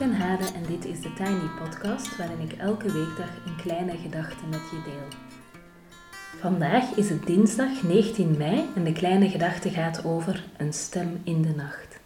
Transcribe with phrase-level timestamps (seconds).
[0.00, 4.44] Ben Hade en dit is de Tiny Podcast waarin ik elke weekdag een kleine gedachte
[4.50, 5.18] met je deel.
[6.38, 11.42] Vandaag is het dinsdag 19 mei en de kleine gedachte gaat over een stem in
[11.42, 11.98] de nacht.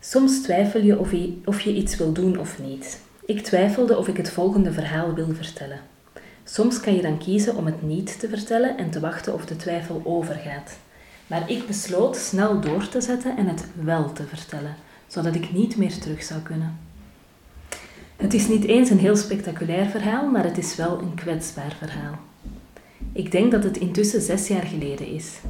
[0.00, 3.00] Soms twijfel je of je, of je iets wil doen of niet.
[3.26, 5.80] Ik twijfelde of ik het volgende verhaal wil vertellen.
[6.44, 9.56] Soms kan je dan kiezen om het niet te vertellen en te wachten of de
[9.56, 10.78] twijfel overgaat.
[11.26, 14.76] Maar ik besloot snel door te zetten en het wel te vertellen,
[15.06, 16.78] zodat ik niet meer terug zou kunnen.
[18.16, 22.18] Het is niet eens een heel spectaculair verhaal, maar het is wel een kwetsbaar verhaal.
[23.12, 25.40] Ik denk dat het intussen zes jaar geleden is.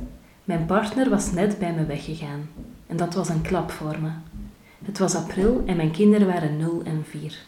[0.44, 2.48] Mijn partner was net bij me weggegaan
[2.86, 4.10] en dat was een klap voor me.
[4.84, 7.38] Het was april en mijn kinderen waren 0 en 4.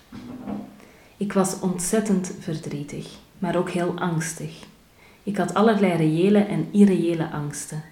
[1.17, 4.67] Ik was ontzettend verdrietig, maar ook heel angstig.
[5.23, 7.83] Ik had allerlei reële en irreële angsten.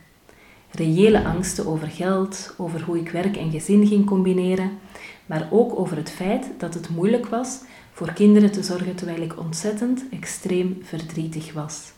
[0.76, 4.78] Reële angsten over geld, over hoe ik werk en gezin ging combineren,
[5.26, 7.60] maar ook over het feit dat het moeilijk was
[7.92, 11.92] voor kinderen te zorgen terwijl ik ontzettend extreem verdrietig was.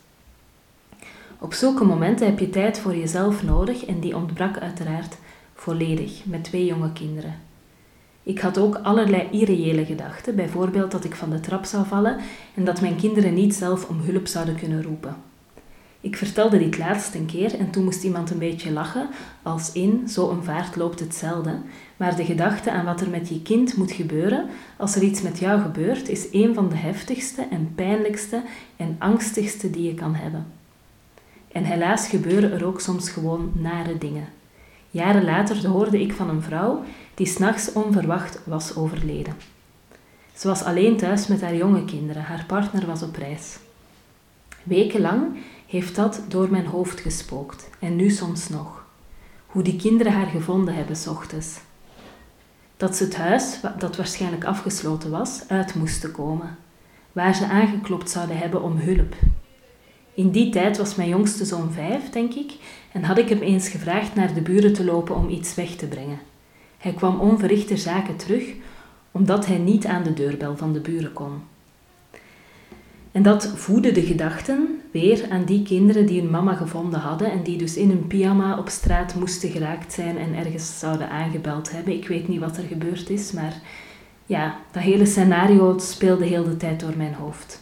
[1.39, 5.17] Op zulke momenten heb je tijd voor jezelf nodig en die ontbrak uiteraard
[5.53, 7.35] volledig met twee jonge kinderen.
[8.23, 12.17] Ik had ook allerlei irreële gedachten, bijvoorbeeld dat ik van de trap zou vallen
[12.55, 15.28] en dat mijn kinderen niet zelf om hulp zouden kunnen roepen.
[16.01, 19.09] Ik vertelde dit laatst een keer en toen moest iemand een beetje lachen,
[19.41, 21.57] als in zo een vaart loopt hetzelfde,
[21.97, 25.39] maar de gedachte aan wat er met je kind moet gebeuren als er iets met
[25.39, 28.41] jou gebeurt, is een van de heftigste en pijnlijkste
[28.77, 30.45] en angstigste die je kan hebben.
[31.51, 34.27] En helaas gebeuren er ook soms gewoon nare dingen.
[34.91, 36.83] Jaren later hoorde ik van een vrouw
[37.13, 39.35] die s'nachts onverwacht was overleden.
[40.33, 43.57] Ze was alleen thuis met haar jonge kinderen, haar partner was op reis.
[44.63, 45.37] Wekenlang
[45.69, 48.85] heeft dat door mijn hoofd gespookt en nu soms nog.
[49.45, 51.59] Hoe die kinderen haar gevonden hebben s ochtends.
[52.77, 56.57] Dat ze het huis, dat waarschijnlijk afgesloten was, uit moesten komen.
[57.11, 59.15] Waar ze aangeklopt zouden hebben om hulp.
[60.13, 62.53] In die tijd was mijn jongste zoon vijf, denk ik,
[62.91, 65.87] en had ik hem eens gevraagd naar de buren te lopen om iets weg te
[65.87, 66.19] brengen.
[66.77, 68.53] Hij kwam onverrichter zaken terug,
[69.11, 71.41] omdat hij niet aan de deurbel van de buren kon.
[73.11, 77.43] En dat voedde de gedachten weer aan die kinderen die hun mama gevonden hadden en
[77.43, 81.93] die dus in hun pyjama op straat moesten geraakt zijn en ergens zouden aangebeld hebben.
[81.93, 83.61] Ik weet niet wat er gebeurd is, maar
[84.25, 87.61] ja, dat hele scenario speelde heel de tijd door mijn hoofd.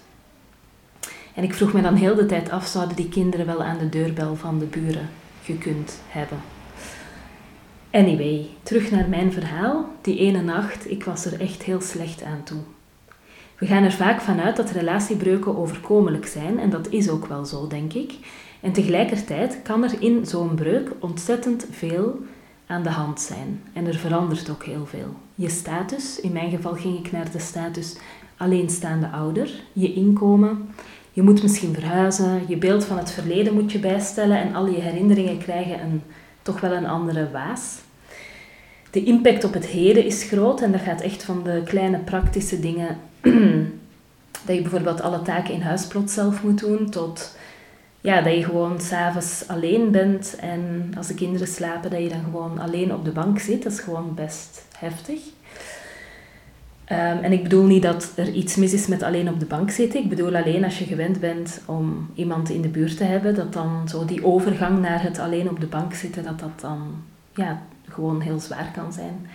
[1.34, 3.90] En ik vroeg me dan heel de tijd af, zouden die kinderen wel aan de
[3.90, 5.10] deurbel van de buren
[5.44, 6.38] gekund hebben?
[7.92, 9.86] Anyway, terug naar mijn verhaal.
[10.02, 12.60] Die ene nacht, ik was er echt heel slecht aan toe.
[13.58, 17.68] We gaan er vaak vanuit dat relatiebreuken overkomelijk zijn en dat is ook wel zo,
[17.68, 18.14] denk ik.
[18.62, 22.20] En tegelijkertijd kan er in zo'n breuk ontzettend veel
[22.68, 23.62] aan de hand zijn.
[23.74, 25.16] En er verandert ook heel veel.
[25.36, 27.98] Je status, in mijn geval ging ik naar de status
[28.38, 30.70] alleenstaande ouder, je inkomen.
[31.12, 34.82] Je moet misschien verhuizen, je beeld van het verleden moet je bijstellen en al je
[34.82, 36.02] herinneringen krijgen een,
[36.42, 37.78] toch wel een andere waas.
[38.92, 42.60] De impact op het heden is groot en dat gaat echt van de kleine praktische
[42.60, 42.98] dingen
[44.46, 47.36] dat je bijvoorbeeld alle taken in huis plots zelf moet doen, tot
[48.02, 52.24] ja, dat je gewoon s'avonds alleen bent en als de kinderen slapen, dat je dan
[52.24, 53.64] gewoon alleen op de bank zit.
[53.64, 55.20] Dat is gewoon best heftig.
[56.86, 59.70] Ehm, en ik bedoel niet dat er iets mis is met alleen op de bank
[59.70, 60.04] zitten.
[60.04, 63.54] Ik bedoel alleen als je gewend bent om iemand in de buurt te hebben, dat
[63.54, 67.04] dan zo die overgang naar het alleen op de bank zitten, dat dat dan
[67.36, 69.28] ja, gewoon heel zwaar kan zijn.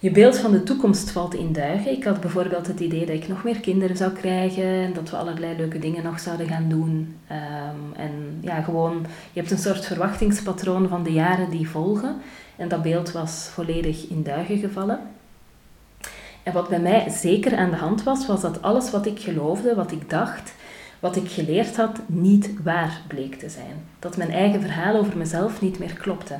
[0.00, 1.92] Je beeld van de toekomst valt in duigen.
[1.92, 5.16] Ik had bijvoorbeeld het idee dat ik nog meer kinderen zou krijgen en dat we
[5.16, 7.16] allerlei leuke dingen nog zouden gaan doen.
[7.26, 12.16] Ehm, en ja, gewoon, je hebt een soort verwachtingspatroon van de jaren die volgen.
[12.56, 15.00] En dat beeld was volledig in duigen gevallen.
[16.42, 19.74] En wat bij mij zeker aan de hand was, was dat alles wat ik geloofde,
[19.74, 20.54] wat ik dacht,
[21.00, 23.84] wat ik geleerd had, niet waar bleek te zijn.
[23.98, 26.38] Dat mijn eigen verhaal over mezelf niet meer klopte.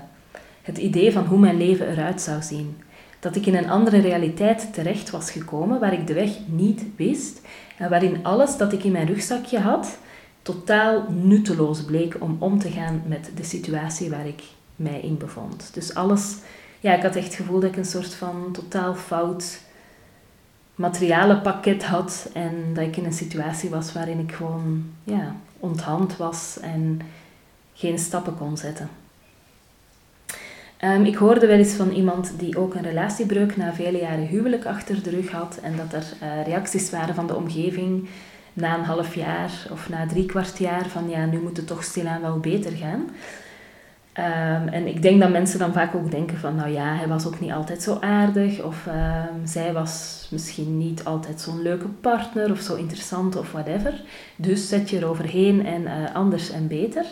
[0.62, 2.76] Het idee van hoe mijn leven eruit zou zien
[3.20, 7.40] dat ik in een andere realiteit terecht was gekomen waar ik de weg niet wist
[7.78, 9.98] en waarin alles dat ik in mijn rugzakje had
[10.42, 14.42] totaal nutteloos bleek om om te gaan met de situatie waar ik
[14.76, 15.70] mij in bevond.
[15.74, 16.36] Dus alles,
[16.80, 19.60] ja, ik had echt het gevoel dat ik een soort van totaal fout
[20.74, 26.58] materialenpakket had en dat ik in een situatie was waarin ik gewoon ja, onthand was
[26.60, 27.00] en
[27.74, 28.88] geen stappen kon zetten.
[30.84, 34.66] Um, ik hoorde wel eens van iemand die ook een relatiebreuk na vele jaren huwelijk
[34.66, 38.08] achter de rug had en dat er uh, reacties waren van de omgeving
[38.52, 41.84] na een half jaar of na drie kwart jaar van ja, nu moet het toch
[41.84, 43.08] stilaan wel beter gaan.
[44.12, 47.26] Ehm, en ik denk dat mensen dan vaak ook denken van, nou ja, hij was
[47.26, 52.50] ook niet altijd zo aardig, of ehm, zij was misschien niet altijd zo'n leuke partner,
[52.50, 54.00] of zo interessant, of whatever.
[54.36, 57.04] Dus zet je eroverheen en uh, anders en beter.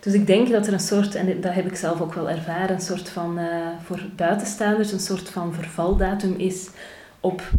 [0.00, 2.74] Dus ik denk dat er een soort, en dat heb ik zelf ook wel ervaren,
[2.74, 6.68] een soort van, uh, voor buitenstaanders, een soort van vervaldatum is
[7.20, 7.50] op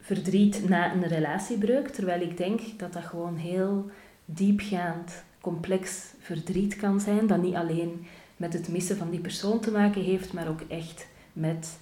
[0.00, 1.88] verdriet na een relatiebreuk.
[1.88, 3.90] Terwijl ik denk dat dat gewoon heel
[4.24, 8.06] diepgaand, complex verdriet kan zijn, dat niet alleen
[8.36, 11.78] met het missen van die persoon te maken heeft, maar ook echt met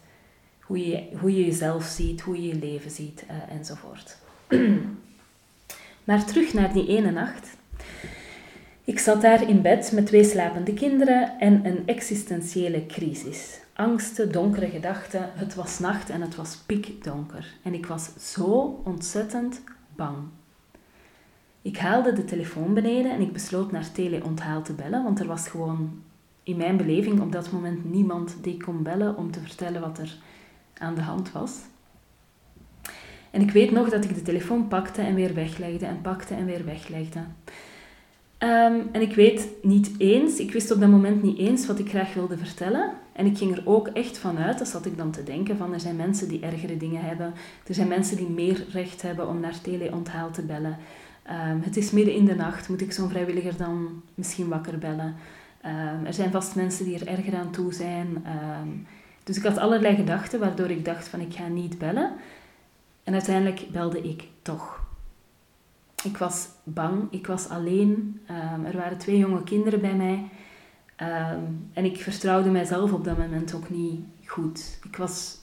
[0.60, 4.16] hoe je, hoe je jezelf ziet, hoe je je leven ziet uh, enzovoort.
[6.04, 7.55] maar terug naar die ene nacht.
[8.86, 13.60] Ik zat daar in bed met twee slapende kinderen en een existentiële crisis.
[13.74, 15.30] Angsten, donkere gedachten.
[15.34, 17.54] Het was nacht en het was pikdonker.
[17.62, 19.60] En ik was zo ontzettend
[19.96, 20.16] bang.
[21.62, 25.48] Ik haalde de telefoon beneden en ik besloot naar teleonthaal te bellen, want er was
[25.48, 26.02] gewoon
[26.42, 30.16] in mijn beleving op dat moment niemand die kon bellen om te vertellen wat er
[30.78, 31.52] aan de hand was.
[33.30, 36.44] En ik weet nog dat ik de telefoon pakte en weer weglegde en pakte en
[36.44, 37.20] weer weglegde.
[38.46, 41.88] Um, en ik weet niet eens, ik wist op dat moment niet eens wat ik
[41.88, 42.92] graag wilde vertellen.
[43.12, 45.80] En ik ging er ook echt vanuit, dat zat ik dan te denken, van er
[45.80, 47.34] zijn mensen die ergere dingen hebben.
[47.66, 50.76] Er zijn mensen die meer recht hebben om naar teleonthaal te bellen.
[51.50, 55.14] Um, het is midden in de nacht, moet ik zo'n vrijwilliger dan misschien wakker bellen?
[55.64, 58.24] Um, er zijn vast mensen die er erger aan toe zijn.
[59.24, 62.12] dus ik had allerlei gedachten waardoor ik dacht van ik ga niet bellen.
[63.04, 64.85] En uiteindelijk belde ik toch.
[66.06, 68.20] Ik was bang, ik was alleen.
[68.30, 70.28] Um, er waren twee jonge kinderen bij mij.
[71.32, 74.78] Um, en ik vertrouwde mijzelf op dat moment ook niet goed.
[74.84, 75.38] Ik was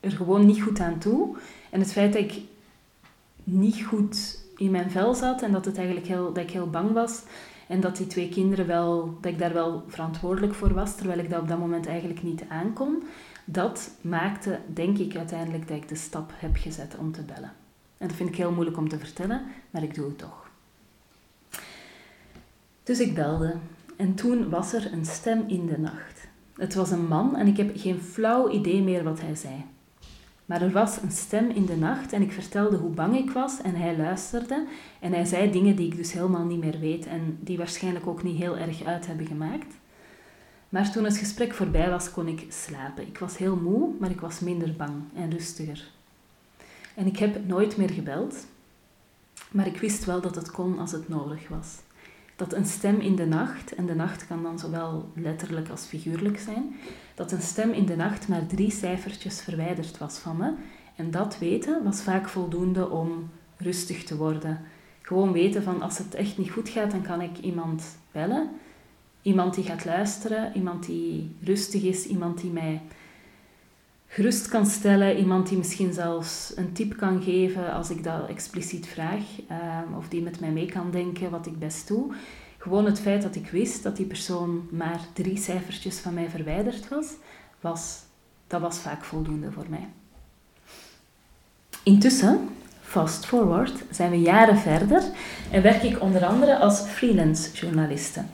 [0.00, 1.36] er gewoon niet goed aan toe.
[1.70, 2.40] En het feit dat ik
[3.44, 6.92] niet goed in mijn vel zat en dat, het eigenlijk heel, dat ik heel bang
[6.92, 7.22] was
[7.68, 11.30] en dat die twee kinderen wel, dat ik daar wel verantwoordelijk voor was, terwijl ik
[11.30, 13.02] dat op dat moment eigenlijk niet aankon,
[13.44, 17.52] dat maakte, denk ik, uiteindelijk dat ik de stap heb gezet om te bellen.
[17.98, 20.50] En dat vind ik heel moeilijk om te vertellen, maar ik doe het toch.
[22.82, 23.54] Dus ik belde
[23.96, 26.26] en toen was er een stem in de nacht.
[26.56, 29.64] Het was een man en ik heb geen flauw idee meer wat hij zei.
[30.46, 33.60] Maar er was een stem in de nacht en ik vertelde hoe bang ik was
[33.62, 34.66] en hij luisterde
[35.00, 38.22] en hij zei dingen die ik dus helemaal niet meer weet en die waarschijnlijk ook
[38.22, 39.74] niet heel erg uit hebben gemaakt.
[40.68, 43.06] Maar toen het gesprek voorbij was, kon ik slapen.
[43.06, 45.93] Ik was heel moe, maar ik was minder bang en rustiger.
[46.94, 48.46] En ik heb nooit meer gebeld,
[49.50, 51.78] maar ik wist wel dat het kon als het nodig was.
[52.36, 56.38] Dat een stem in de nacht, en de nacht kan dan zowel letterlijk als figuurlijk
[56.38, 56.76] zijn,
[57.14, 60.52] dat een stem in de nacht maar drie cijfertjes verwijderd was van me.
[60.96, 64.60] En dat weten was vaak voldoende om rustig te worden.
[65.00, 68.50] Gewoon weten van als het echt niet goed gaat, dan kan ik iemand bellen.
[69.22, 72.82] Iemand die gaat luisteren, iemand die rustig is, iemand die mij
[74.14, 75.16] gerust kan stellen.
[75.16, 79.22] Iemand die misschien zelfs een tip kan geven als ik dat expliciet vraag.
[79.48, 82.14] Ehm, of die met mij mee kan denken wat ik best doe.
[82.58, 86.88] Gewoon het feit dat ik wist dat die persoon maar drie cijfertjes van mij verwijderd
[86.88, 87.06] was,
[87.60, 88.02] was
[88.46, 89.88] dat was vaak voldoende voor mij.
[91.82, 92.48] Intussen,
[92.80, 95.02] fast forward, zijn we jaren verder
[95.50, 98.24] en werk ik onder andere als freelance journaliste.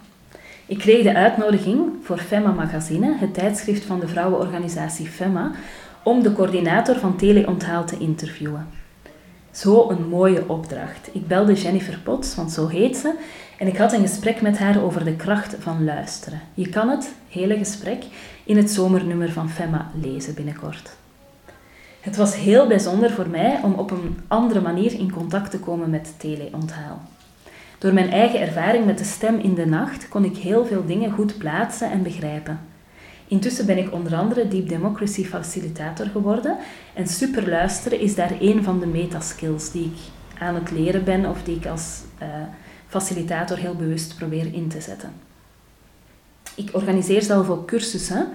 [0.70, 5.50] Ik kreeg de uitnodiging voor FEMA Magazine, het tijdschrift van de vrouwenorganisatie FEMA,
[6.02, 8.66] om de coördinator van Teleonthaal te interviewen.
[9.50, 11.10] Zo een mooie opdracht.
[11.12, 13.14] Ik belde Jennifer Potts, want zo heet ze,
[13.58, 16.40] en ik had een gesprek met haar over de kracht van luisteren.
[16.54, 18.04] Je kan het hele gesprek
[18.44, 20.90] in het zomernummer van FEMA lezen binnenkort.
[22.00, 25.90] Het was heel bijzonder voor mij om op een andere manier in contact te komen
[25.90, 27.00] met teleonthaal.
[27.80, 31.10] Door mijn eigen ervaring met de stem in de nacht kon ik heel veel dingen
[31.10, 32.60] goed plaatsen en begrijpen.
[33.28, 36.56] Intussen ben ik onder andere Deep Democracy Facilitator geworden
[36.94, 39.98] en superluisteren is daar een van de metaskills die ik
[40.38, 42.28] aan het leren ben of die ik als uh,
[42.86, 45.12] facilitator heel bewust probeer in te zetten.
[46.54, 48.28] Ik organiseer zelf ook cursussen.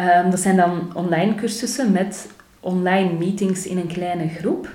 [0.00, 4.68] Um, dat zijn dan online cursussen met online meetings in een kleine groep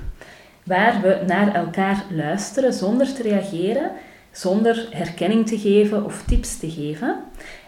[0.64, 3.92] waar we naar elkaar luisteren zonder te reageren,
[4.32, 7.16] zonder herkenning te geven of tips te geven.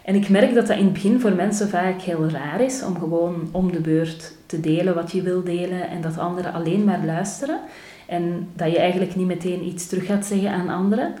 [0.04, 2.98] En ik merk dat dat in het begin voor mensen vaak heel raar is om
[2.98, 7.04] gewoon om de beurt te delen wat je wil delen en dat anderen alleen maar
[7.04, 7.60] luisteren
[8.06, 11.14] en dat je eigenlijk niet meteen iets terug gaat zeggen aan anderen.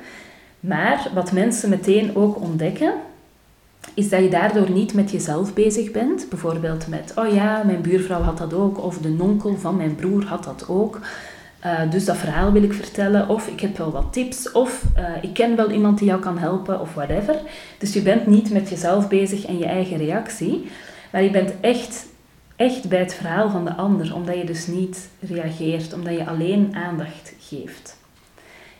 [0.60, 2.92] Maar wat mensen meteen ook ontdekken,
[3.94, 6.28] is dat je daardoor niet met jezelf bezig bent.
[6.28, 10.24] Bijvoorbeeld met, oh ja, mijn buurvrouw had dat ook, of de nonkel van mijn broer
[10.24, 11.00] had dat ook.
[11.64, 15.22] Uh, dus dat verhaal wil ik vertellen, of ik heb wel wat tips, of uh,
[15.22, 17.40] ik ken wel iemand die jou kan helpen, of whatever.
[17.78, 20.70] Dus je bent niet met jezelf bezig en je eigen reactie,
[21.12, 22.06] maar je bent echt,
[22.56, 26.70] echt bij het verhaal van de ander, omdat je dus niet reageert, omdat je alleen
[26.74, 27.96] aandacht geeft.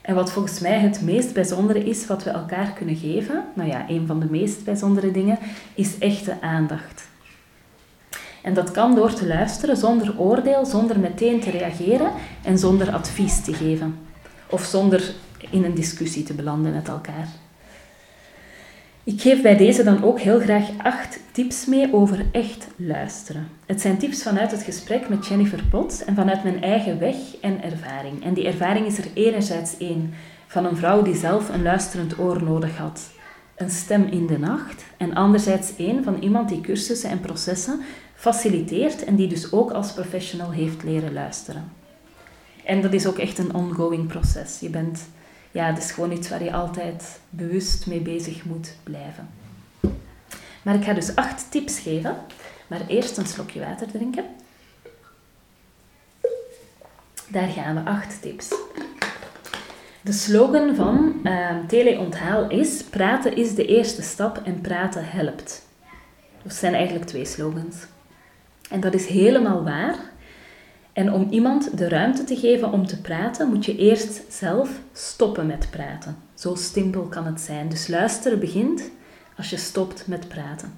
[0.01, 3.85] En wat volgens mij het meest bijzondere is wat we elkaar kunnen geven, nou ja,
[3.89, 5.39] een van de meest bijzondere dingen,
[5.73, 7.07] is echte aandacht.
[8.43, 12.11] En dat kan door te luisteren zonder oordeel, zonder meteen te reageren
[12.43, 13.99] en zonder advies te geven.
[14.49, 15.13] Of zonder
[15.49, 17.27] in een discussie te belanden met elkaar.
[19.07, 23.47] Ik geef bij deze dan ook heel graag acht tips mee over echt luisteren.
[23.65, 27.63] Het zijn tips vanuit het gesprek met Jennifer Potts en vanuit mijn eigen weg en
[27.63, 28.23] ervaring.
[28.23, 30.13] En die ervaring is er enerzijds één
[30.47, 33.09] van een vrouw die zelf een luisterend oor nodig had,
[33.55, 37.81] een stem in de nacht, en anderzijds één van iemand die cursussen en processen
[38.17, 41.71] faciliteert en die dus ook als professional heeft leren luisteren.
[42.63, 44.59] En dat is ook echt een ongoing proces.
[44.59, 45.07] Je bent,
[45.51, 49.29] ja, het is gewoon iets waar je altijd bewust mee bezig moet blijven.
[50.61, 52.17] Maar ik ga dus acht tips geven,
[52.67, 54.25] maar eerst een slokje water drinken.
[57.27, 58.53] Daar gaan we, acht tips.
[60.01, 65.65] De slogan van uh, Teleonthaal is: praten is de eerste stap en praten helpt.
[66.43, 67.75] Dat zijn eigenlijk twee slogans.
[68.69, 69.95] En dat is helemaal waar.
[70.93, 75.45] En om iemand de ruimte te geven om te praten, moet je eerst zelf stoppen
[75.45, 76.17] met praten.
[76.33, 77.69] Zo simpel kan het zijn.
[77.69, 78.89] Dus luisteren begint
[79.37, 80.71] als je stopt met praten.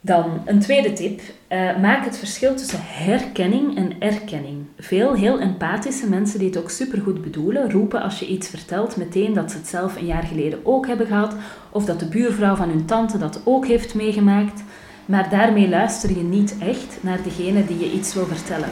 [0.00, 1.20] Dan een tweede tip.
[1.20, 4.64] Uh, maak het verschil tussen herkenning en erkenning.
[4.78, 9.32] Veel heel empathische mensen die het ook supergoed bedoelen, roepen als je iets vertelt meteen
[9.32, 11.34] dat ze het zelf een jaar geleden ook hebben gehad,
[11.70, 14.62] of dat de buurvrouw van hun tante dat ook heeft meegemaakt
[15.10, 18.68] maar daarmee luister je niet echt naar degene die je iets wil vertellen.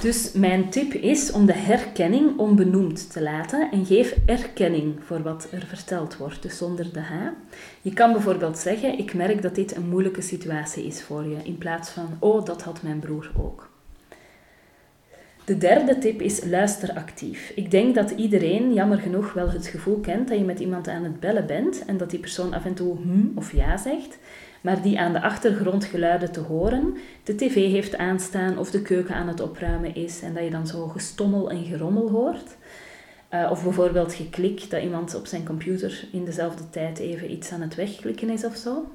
[0.00, 5.48] Dus mijn tip is om de herkenning onbenoemd te laten en geef erkenning voor wat
[5.50, 7.12] er verteld wordt, dus zonder de H.
[7.82, 11.58] Je kan bijvoorbeeld zeggen, ik merk dat dit een moeilijke situatie is voor je, in
[11.58, 13.73] plaats van, oh, dat had mijn broer ook.
[15.44, 17.52] De derde tip is luister actief.
[17.54, 21.04] Ik denk dat iedereen, jammer genoeg, wel het gevoel kent dat je met iemand aan
[21.04, 24.18] het bellen bent en dat die persoon af en toe hm of ja zegt,
[24.60, 29.14] maar die aan de achtergrond geluiden te horen, de tv heeft aanstaan of de keuken
[29.14, 32.56] aan het opruimen is en dat je dan zo gestommel en gerommel hoort.
[33.34, 37.60] Uh, of bijvoorbeeld geklik dat iemand op zijn computer in dezelfde tijd even iets aan
[37.60, 38.86] het wegklikken is of zo.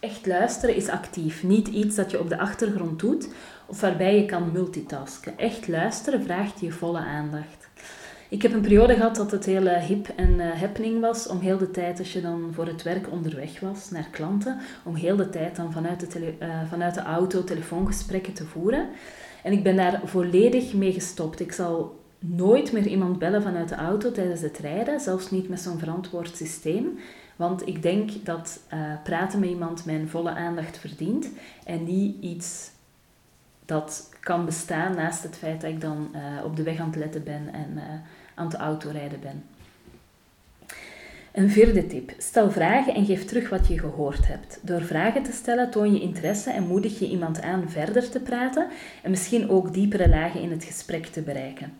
[0.00, 3.28] Echt luisteren is actief, niet iets dat je op de achtergrond doet
[3.66, 5.38] of waarbij je kan multitasken.
[5.38, 7.68] Echt luisteren vraagt je volle aandacht.
[8.28, 11.58] Ik heb een periode gehad dat het heel hip en uh, happening was om heel
[11.58, 15.30] de tijd, als je dan voor het werk onderweg was naar klanten, om heel de
[15.30, 18.88] tijd dan vanuit de, uh, vanuit de auto telefoongesprekken te voeren.
[19.42, 21.40] En ik ben daar volledig mee gestopt.
[21.40, 25.60] Ik zal nooit meer iemand bellen vanuit de auto tijdens het rijden, zelfs niet met
[25.60, 26.98] zo'n verantwoord systeem.
[27.40, 31.28] Want ik denk dat uh, praten met iemand mijn volle aandacht verdient
[31.64, 32.70] en niet iets
[33.64, 36.96] dat kan bestaan naast het feit dat ik dan uh, op de weg aan het
[36.96, 37.82] letten ben en uh,
[38.34, 39.44] aan het autorijden ben.
[41.32, 42.12] Een vierde tip.
[42.18, 44.58] Stel vragen en geef terug wat je gehoord hebt.
[44.62, 48.68] Door vragen te stellen toon je interesse en moedig je iemand aan verder te praten
[49.02, 51.72] en misschien ook diepere lagen in het gesprek te bereiken.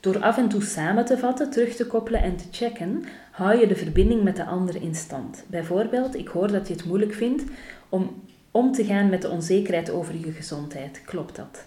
[0.00, 3.66] Door af en toe samen te vatten, terug te koppelen en te checken, hou je
[3.66, 5.44] de verbinding met de ander in stand.
[5.46, 7.42] Bijvoorbeeld, ik hoor dat je het moeilijk vindt
[7.88, 8.10] om
[8.50, 11.02] om te gaan met de onzekerheid over je gezondheid.
[11.04, 11.64] Klopt dat?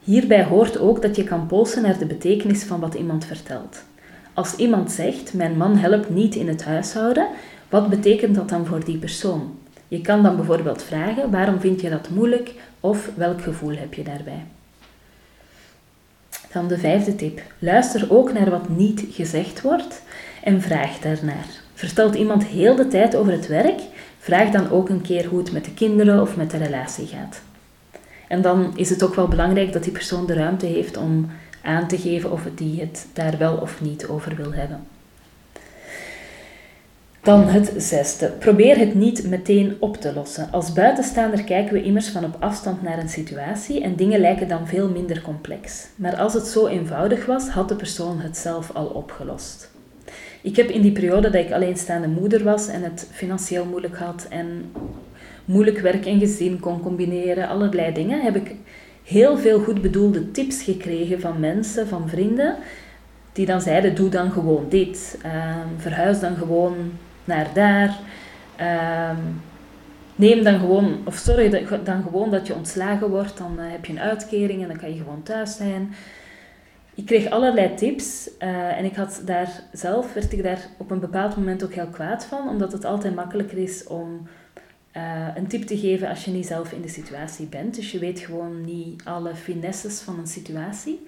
[0.00, 3.84] Hierbij hoort ook dat je kan polsen naar de betekenis van wat iemand vertelt.
[4.34, 7.26] Als iemand zegt: Mijn man helpt niet in het huishouden,
[7.68, 9.58] wat betekent dat dan voor die persoon?
[9.88, 12.54] Je kan dan bijvoorbeeld vragen: Waarom vind je dat moeilijk?
[12.80, 14.44] Of welk gevoel heb je daarbij?
[16.56, 17.42] Dan de vijfde tip.
[17.58, 20.02] Luister ook naar wat niet gezegd wordt
[20.42, 21.46] en vraag daarnaar.
[21.74, 23.80] Vertelt iemand heel de tijd over het werk,
[24.18, 27.40] vraag dan ook een keer hoe het met de kinderen of met de relatie gaat.
[28.28, 31.30] En dan is het ook wel belangrijk dat die persoon de ruimte heeft om
[31.62, 34.80] aan te geven of die het daar wel of niet over wil hebben.
[37.26, 38.28] Dan het zesde.
[38.28, 40.48] Probeer het niet meteen op te lossen.
[40.52, 44.66] Als buitenstaander kijken we immers van op afstand naar een situatie en dingen lijken dan
[44.66, 45.86] veel minder complex.
[45.96, 49.70] Maar als het zo eenvoudig was, had de persoon het zelf al opgelost.
[50.42, 54.26] Ik heb in die periode dat ik alleenstaande moeder was en het financieel moeilijk had
[54.30, 54.72] en
[55.44, 58.54] moeilijk werk en gezin kon combineren, allerlei dingen, heb ik
[59.04, 62.56] heel veel goed bedoelde tips gekregen van mensen, van vrienden,
[63.32, 66.74] die dan zeiden: doe dan gewoon dit, uh, verhuis dan gewoon
[67.26, 67.98] naar daar.
[68.60, 69.16] Uh,
[70.14, 73.38] neem dan gewoon, of zorg dan gewoon dat je ontslagen wordt.
[73.38, 75.94] Dan heb je een uitkering en dan kan je gewoon thuis zijn.
[76.94, 81.36] Ik kreeg allerlei tips en ik had daar zelf, werd ik daar op een bepaald
[81.36, 84.28] moment ook heel kwaad van, omdat het altijd makkelijker is om
[84.96, 87.74] uh, een tip te geven als je niet zelf in de situatie bent.
[87.74, 91.06] Dus je weet gewoon niet alle finesses van een situatie.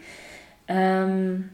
[0.66, 1.50] Um,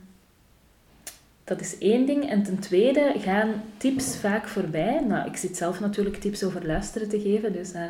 [1.45, 2.31] dat is één ding.
[2.31, 5.01] En ten tweede gaan tips vaak voorbij.
[5.09, 7.81] Nou, ik zit zelf natuurlijk tips over luisteren te geven, dus uh,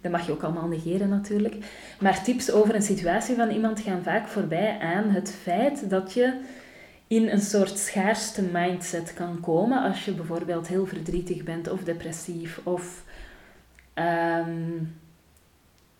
[0.00, 1.56] dat mag je ook allemaal negeren natuurlijk.
[2.00, 6.40] Maar tips over een situatie van iemand gaan vaak voorbij aan het feit dat je
[7.06, 12.60] in een soort schaarste mindset kan komen als je bijvoorbeeld heel verdrietig bent of depressief
[12.62, 13.06] of
[13.98, 14.96] Um,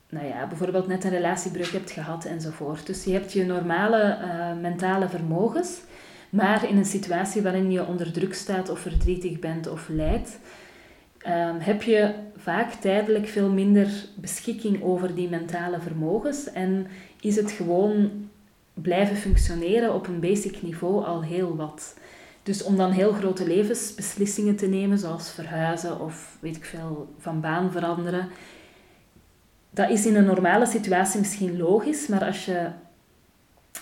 [0.08, 2.86] nou ja, bijvoorbeeld net een relatiebreuk hebt gehad enzovoort.
[2.86, 5.80] Dus je hebt je normale uh, mentale vermogens,
[6.30, 10.38] maar in een situatie waarin je onder druk staat of verdrietig bent of lijdt,
[11.26, 16.86] um, heb je vaak tijdelijk veel minder beschikking over die mentale vermogens en
[17.20, 18.10] is het gewoon
[18.74, 21.96] blijven functioneren op een basic niveau al heel wat.
[22.42, 27.40] Dus om dan heel grote levensbeslissingen te nemen, zoals verhuizen of weet ik veel, van
[27.40, 28.28] baan veranderen,
[29.70, 32.68] dat is in een normale situatie misschien logisch, maar als je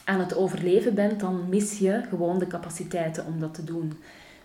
[0.06, 3.92] aan het overleven bent, dan mis je gewoon de capaciteiten om dat te doen.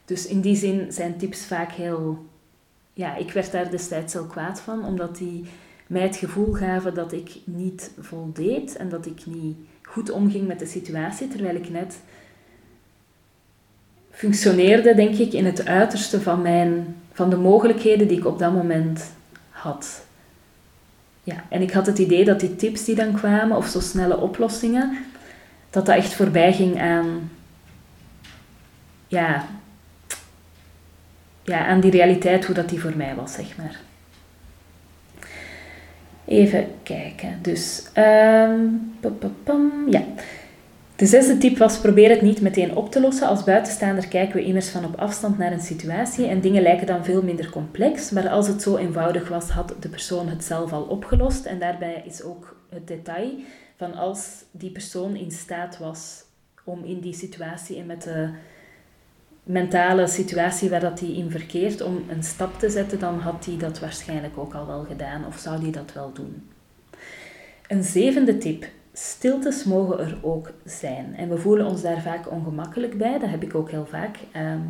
[0.06, 2.26] Dus in die zin zijn tips vaak heel.
[2.94, 5.46] Ja, ik werd daar destijds heel kwaad van, omdat die
[5.88, 10.60] mij het gevoel gaven dat ik niet voldeed en dat ik niet goed omging met
[10.60, 12.00] de situatie, terwijl ik net
[14.12, 18.54] functioneerde, denk ik, in het uiterste van, mijn, van de mogelijkheden die ik op dat
[18.54, 19.12] moment
[19.50, 20.06] had.
[21.24, 24.18] Ja, en ik had het idee dat die tips die dan kwamen, of zo snelle
[24.18, 24.98] oplossingen,
[25.72, 27.32] dat dat echt voorbij ging aan,
[29.08, 29.46] ja,
[31.44, 33.80] ja, aan die realiteit, hoe dat die voor mij was, zeg maar.
[36.26, 37.40] Even kijken.
[37.42, 38.96] Dus, um,
[39.90, 40.04] ja.
[40.96, 43.28] De zesde tip was: probeer het niet meteen op te lossen.
[43.28, 47.06] Als buitenstaander kijken we immers van op afstand naar een situatie en dingen lijken dan
[47.06, 48.12] veel minder complex.
[48.12, 51.46] Maar als het zo eenvoudig was, had de persoon het zelf al opgelost.
[51.46, 53.30] En daarbij is ook het detail
[53.82, 56.24] van als die persoon in staat was
[56.64, 58.30] om in die situatie en met de
[59.44, 63.58] mentale situatie waar dat hij in verkeert, om een stap te zetten, dan had hij
[63.58, 66.50] dat waarschijnlijk ook al wel gedaan of zou hij dat wel doen.
[67.68, 71.16] Een zevende tip stiltes mogen er ook zijn.
[71.16, 73.20] En we voelen ons daar vaak ongemakkelijk bij.
[73.20, 74.18] Dat heb ik ook heel vaak.
[74.32, 74.62] Ehm,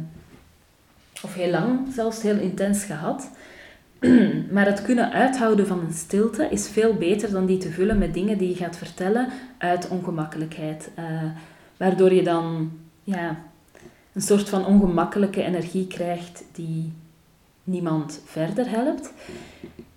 [1.24, 3.30] of heel lang, zelfs heel intens gehad.
[4.54, 8.14] maar het kunnen uithouden van een stilte is veel beter dan die te vullen met
[8.14, 10.92] dingen die je gaat vertellen uit ongemakkelijkheid.
[11.00, 11.06] Uh,
[11.78, 12.72] waardoor je dan
[13.04, 13.42] ja,
[14.14, 16.94] een soort van ongemakkelijke energie krijgt die
[17.64, 19.14] niemand verder helpt.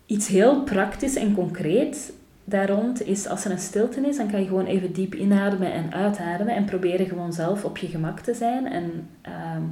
[0.06, 2.12] Iets heel praktisch en concreet
[2.44, 5.72] daar rond is, als er een stilte is, dan kan je gewoon even diep inademen
[5.72, 8.66] en uitademen en proberen gewoon zelf op je gemak te zijn.
[8.66, 9.62] En ehm,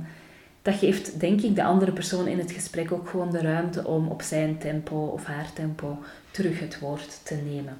[0.62, 4.08] dat geeft, denk ik, de andere persoon in het gesprek ook gewoon de ruimte om
[4.08, 5.98] op zijn tempo of haar tempo
[6.30, 7.76] terug het woord te nemen.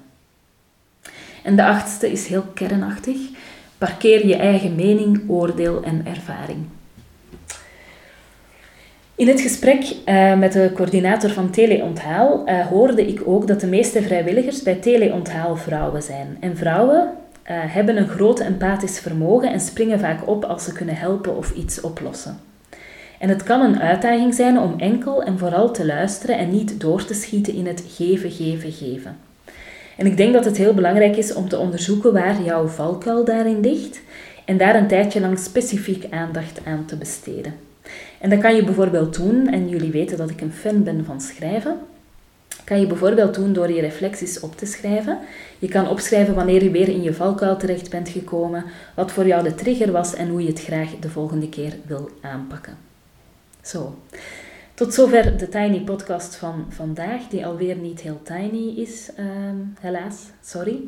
[1.43, 3.17] En de achtste is heel kernachtig.
[3.77, 6.65] Parkeer je eigen mening, oordeel en ervaring.
[9.15, 13.67] In het gesprek uh, met de coördinator van Teleonthaal uh, hoorde ik ook dat de
[13.67, 16.37] meeste vrijwilligers bij Teleonthaal vrouwen zijn.
[16.39, 17.09] En vrouwen uh,
[17.45, 21.81] hebben een groot empathisch vermogen en springen vaak op als ze kunnen helpen of iets
[21.81, 22.39] oplossen.
[23.23, 27.05] En het kan een uitdaging zijn om enkel en vooral te luisteren en niet door
[27.05, 29.17] te schieten in het geven, geven, geven.
[29.97, 33.59] En ik denk dat het heel belangrijk is om te onderzoeken waar jouw valkuil daarin
[33.59, 34.01] ligt
[34.45, 37.53] en daar een tijdje lang specifiek aandacht aan te besteden.
[38.19, 41.21] En dat kan je bijvoorbeeld doen, en jullie weten dat ik een fan ben van
[41.21, 41.77] schrijven,
[42.63, 45.17] kan je bijvoorbeeld doen door je reflecties op te schrijven.
[45.59, 49.43] Je kan opschrijven wanneer je weer in je valkuil terecht bent gekomen, wat voor jou
[49.43, 52.91] de trigger was en hoe je het graag de volgende keer wil aanpakken.
[53.63, 53.95] Zo.
[54.73, 60.25] Tot zover de Tiny Podcast van vandaag, die alweer niet heel tiny is, ehm, helaas.
[60.41, 60.81] Sorry.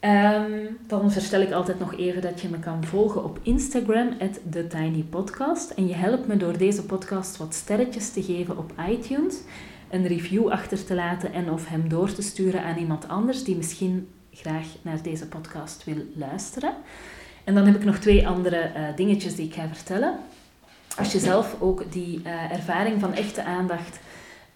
[0.00, 4.16] Um, dan verstel ik altijd nog even dat je me kan volgen op Instagram,
[4.50, 5.70] TheTinyPodcast.
[5.70, 9.36] En je helpt me door deze podcast wat sterretjes te geven op iTunes,
[9.90, 13.56] een review achter te laten en of hem door te sturen aan iemand anders die
[13.56, 16.74] misschien graag naar deze podcast wil luisteren.
[17.44, 20.18] En dan heb ik nog twee andere uh, dingetjes die ik ga vertellen.
[20.98, 23.98] Als je zelf ook die uh, ervaring van echte aandacht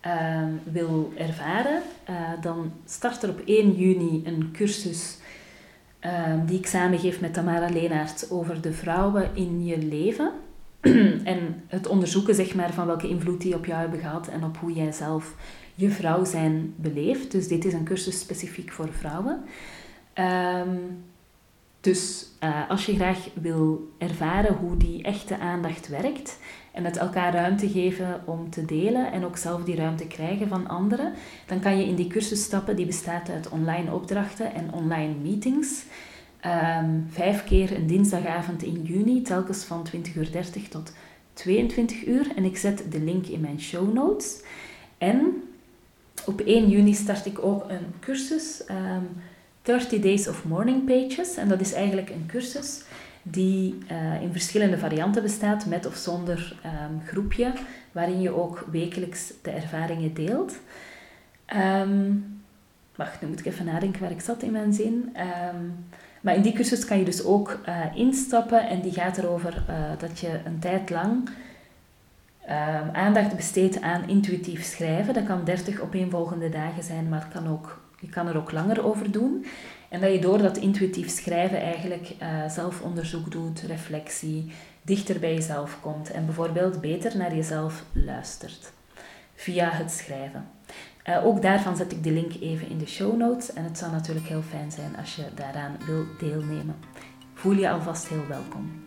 [0.07, 5.19] uh, wil ervaren, uh, dan start er op 1 juni een cursus
[6.01, 10.33] Ehm, die ik samen geef met Tamara Leenaert over de vrouwen in je leven.
[11.25, 14.57] en het onderzoeken zeg maar, van welke invloed die op jou hebben gehad en op
[14.57, 15.35] hoe jij zelf
[15.75, 17.31] je vrouw zijn beleeft.
[17.31, 19.43] Dus dit is een cursus specifiek voor vrouwen.
[20.13, 20.77] Ehm,
[21.89, 26.39] dus uh, als je graag wil ervaren hoe die echte aandacht werkt
[26.73, 30.69] en het elkaar ruimte geven om te delen en ook zelf die ruimte krijgen van
[30.69, 31.13] anderen,
[31.47, 35.85] dan kan je in die cursus stappen die bestaat uit online opdrachten en online meetings.
[36.47, 40.31] Um, vijf keer een dinsdagavond in juni, telkens van 20.30 uur
[40.71, 40.93] tot
[41.33, 42.27] 22 uur.
[42.37, 44.43] En ik zet de link in mijn show notes.
[44.99, 45.43] En
[46.27, 49.05] op 1 juni start ik ook een cursus, ehm,
[49.69, 51.37] 30 Days of Morning Pages.
[51.37, 52.83] En dat is eigenlijk een cursus
[53.23, 57.53] die uh, in verschillende varianten bestaat, met of zonder um, groepje,
[57.93, 60.57] waarin je ook wekelijks de ervaringen deelt.
[61.57, 62.43] Um,
[62.97, 65.17] wacht, nu moet ik even nadenken waar ik zat in mijn zin.
[66.21, 69.77] maar in die cursus kan je dus ook uh, instappen en die gaat erover uh,
[69.99, 71.29] dat je een tijd lang
[72.93, 75.15] aandacht besteedt aan intuïtief schrijven.
[75.15, 78.85] Dat kan 30 opeenvolgende dagen zijn, maar het kan ook, je kan er ook langer
[78.85, 79.47] over doen.
[79.89, 85.79] En dat je door dat intuïtief schrijven eigenlijk uh, zelfonderzoek doet, reflectie, dichter bij jezelf
[85.81, 88.73] komt en bijvoorbeeld beter naar jezelf luistert
[89.35, 90.49] via het schrijven.
[91.09, 93.93] Uh, ook daarvan zet ik de link even in de show notes en het zou
[93.93, 96.77] natuurlijk heel fijn zijn als je daaraan wil deelnemen.
[97.35, 98.87] Voel je alvast heel welkom.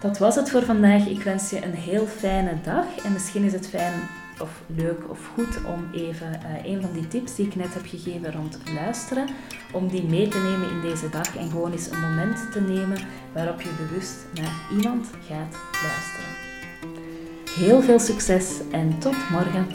[0.00, 1.06] Dat was het voor vandaag.
[1.06, 3.04] Ik wens je een heel fijne dag.
[3.04, 3.92] En misschien is het fijn
[4.40, 7.86] of leuk of goed om even uh, een van die tips die ik net heb
[7.86, 9.28] gegeven rond luisteren,
[9.72, 12.98] om die mee te nemen in deze dag en gewoon eens een moment te nemen
[13.32, 16.38] waarop je bewust naar iemand gaat luisteren.
[17.56, 19.66] Heel veel succes en tot morgen.